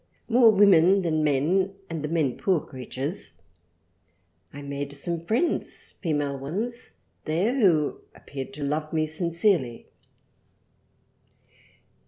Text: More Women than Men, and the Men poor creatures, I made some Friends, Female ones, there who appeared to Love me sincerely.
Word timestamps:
More 0.27 0.49
Women 0.49 1.03
than 1.03 1.23
Men, 1.23 1.75
and 1.87 2.01
the 2.01 2.09
Men 2.09 2.35
poor 2.35 2.59
creatures, 2.59 3.33
I 4.51 4.63
made 4.63 4.93
some 4.93 5.25
Friends, 5.27 5.91
Female 6.01 6.39
ones, 6.39 6.93
there 7.25 7.59
who 7.59 7.99
appeared 8.15 8.51
to 8.53 8.63
Love 8.63 8.91
me 8.93 9.05
sincerely. 9.05 9.89